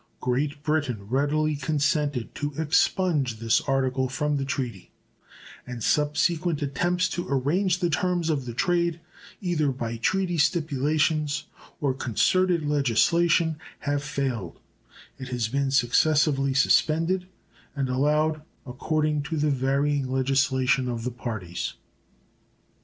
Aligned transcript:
Great 0.19 0.63
Britain 0.63 1.07
readily 1.09 1.55
consented 1.55 2.33
to 2.33 2.53
expunge 2.57 3.37
this 3.37 3.61
article 3.67 4.09
from 4.09 4.37
the 4.37 4.45
treaty, 4.45 4.89
and 5.67 5.83
subsequent 5.83 6.59
attempts 6.63 7.07
to 7.07 7.27
arrange 7.29 7.77
the 7.77 7.89
terms 7.91 8.31
of 8.31 8.45
the 8.45 8.53
trade 8.55 8.99
either 9.41 9.71
by 9.71 9.97
treaty 9.97 10.39
stipulations 10.39 11.43
or 11.79 11.93
concerted 11.93 12.65
legislation 12.67 13.59
have 13.81 14.01
failed, 14.01 14.59
it 15.19 15.27
has 15.27 15.49
been 15.49 15.69
successively 15.69 16.55
suspended 16.55 17.27
and 17.75 17.87
allowed 17.87 18.41
according 18.65 19.21
to 19.21 19.37
the 19.37 19.51
varying 19.51 20.11
legislation 20.11 20.89
of 20.89 21.03
the 21.03 21.11
parties. 21.11 21.75